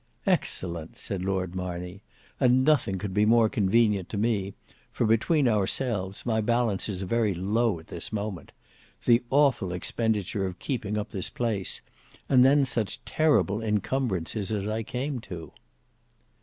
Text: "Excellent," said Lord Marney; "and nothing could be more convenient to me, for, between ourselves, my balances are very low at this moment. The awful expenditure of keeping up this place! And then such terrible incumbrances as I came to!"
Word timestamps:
"Excellent," 0.25 0.97
said 0.97 1.23
Lord 1.23 1.53
Marney; 1.53 2.01
"and 2.39 2.65
nothing 2.65 2.95
could 2.97 3.13
be 3.13 3.23
more 3.23 3.47
convenient 3.49 4.09
to 4.09 4.17
me, 4.17 4.55
for, 4.91 5.05
between 5.05 5.47
ourselves, 5.47 6.25
my 6.25 6.41
balances 6.41 7.03
are 7.03 7.05
very 7.05 7.35
low 7.35 7.77
at 7.79 7.85
this 7.89 8.11
moment. 8.11 8.51
The 9.05 9.21
awful 9.29 9.71
expenditure 9.71 10.47
of 10.47 10.57
keeping 10.57 10.97
up 10.97 11.11
this 11.11 11.29
place! 11.29 11.81
And 12.27 12.43
then 12.43 12.65
such 12.65 13.05
terrible 13.05 13.61
incumbrances 13.61 14.51
as 14.51 14.67
I 14.67 14.81
came 14.81 15.19
to!" 15.19 15.51